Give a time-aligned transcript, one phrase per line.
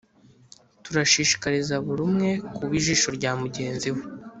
[0.83, 4.01] Turashishikariza buri umwe kuba ijisho rya mugenzi we